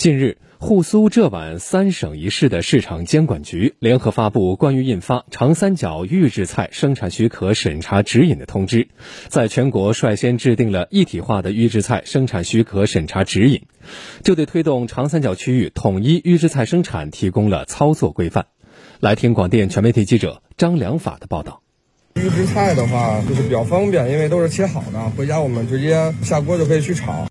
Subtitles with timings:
[0.00, 8.88] 近日，沪苏浙皖三省一市的市场监管局联合发布关于印发长三角预制菜生产许可审查指引的通知，
[9.28, 13.66] 在全国率先制定了一体化的预制菜生产许可审查指引，
[14.22, 18.46] 这对推动长三角区域统一预制菜生产提供了操作规范。
[19.00, 21.60] 来听广电全媒体记者张良法的报道。
[22.14, 27.26] 预制菜的话，就是比较方便，因为都是切好的，回家我们直接下锅就可以去炒。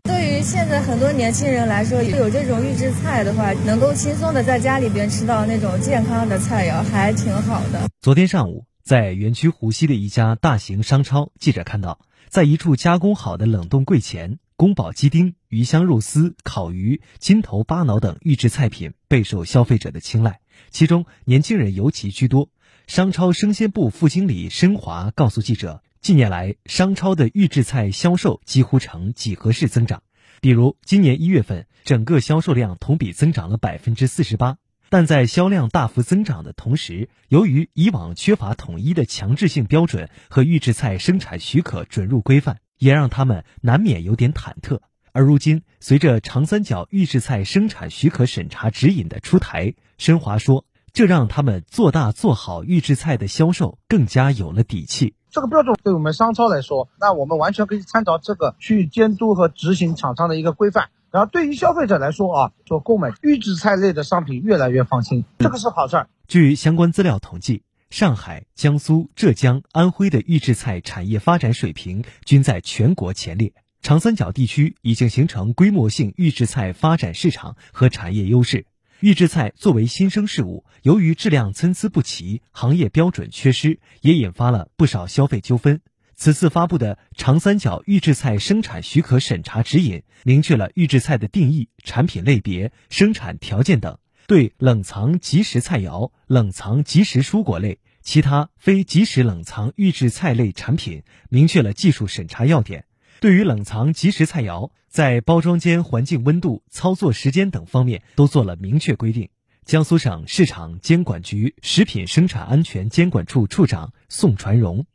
[0.50, 7.88] 现在很多年轻人来说，有这种预制菜的话，能够轻松的在家里边吃到那种健康的菜肴，还挺好的。
[8.02, 20.40] 昨天上午，在园区湖西的一家大型商超，记者看到，在一处加工好的冷冻柜前，宫保鸡丁、鱼香肉丝、烤鱼、金头巴脑等预制菜品备受消费者的青睐，
[20.72, 22.50] 其中年轻人尤其居多。
[22.88, 30.02] 商超生鲜部副经理申华告诉记者，近年来商超的预制菜销售几乎呈几何式增长。
[30.42, 34.58] 比如今年一月份，整个销售量同比增长了百分之四十八。
[34.92, 44.80] 但在销量大幅增长的同时，由于以往缺乏统一的强制性标准和预制菜生产许可准入规范，也让他们难免有点忐忑。
[45.12, 55.14] 而如今，随着长三角预制菜生产许可审查指引的出台，申华说，这让他们做大做好预制菜的销售更加有了底气。
[55.32, 60.90] 这个标准对我们商超来说，那我们完全可以参照这个去监督和执行厂商的一个规范。
[61.12, 66.10] 然后对于消费者来说啊，做购买预制菜类的商品越来越放心，这个是好事儿。
[66.28, 78.66] 据相关资料统计，上海、江苏、浙江、安徽的预制菜产业发展水平均在全国前列，长三角地区已经形成规模性预制菜发展市场和产业优势。
[79.02, 85.80] 预制菜作为新生事物，由于质量参差不齐、行业标准缺失，也引发了不少消费纠纷。
[86.18, 102.84] 此次发布的长三角预制菜生产许可审查指引，明确了预制菜的定义、产品类别、生产条件等，对冷藏即食菜肴、冷藏即食蔬果类、其他非即食冷藏预制菜类产品，明确了技术审查要点。
[103.20, 109.28] 对于冷藏即食菜肴，在包装间环境温度、操作时间等方面都做了明确规定。
[109.66, 114.86] 江苏省市场监管局食品生产安全监管处处长宋传荣：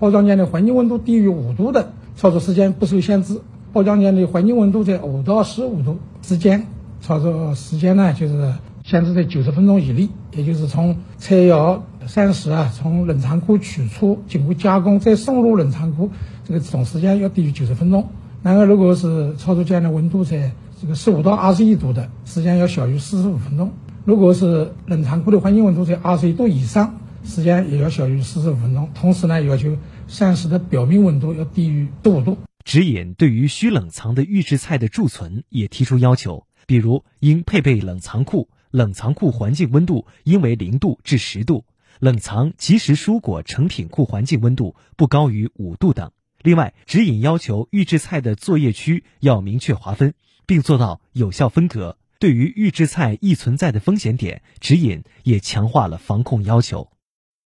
[0.00, 3.36] 包装间的环境温度低于五度的，操作时间不受限制；
[3.72, 6.66] 包装间的环境温度在五到十五度之间，
[7.00, 10.08] 操作时间呢就是限制在九十分钟以内。
[10.32, 16.10] 也就是从菜肴膳食啊，从冷藏库取出，经过加工再送入冷藏库。
[16.42, 18.08] 这个总时间要低于九十分钟。
[18.42, 23.70] 然而，如果是操作间的温度在这个十五到二十一度的，时间要小于四十五分钟。
[24.06, 28.88] 如果是冷藏库的环境温度在二十一度以上，时间也要小于四十五分钟。
[28.94, 29.76] 同时呢，要求
[30.06, 32.38] 膳食的表面温度要低于十五度。
[32.64, 41.64] 指引对于需冷藏的预制菜的贮存也提出要求，比如应配备冷藏库，冷藏库环境温度应为零度至十度，
[42.00, 46.12] 冷藏即时蔬果成品库环境温度不高于五度等。
[46.42, 50.14] 另外，指引要求预制菜的作业区要明确划分，
[50.46, 51.98] 并做到有效分隔。
[52.20, 56.90] 对于预制菜易存在的风险点，指引也强化了防控要求。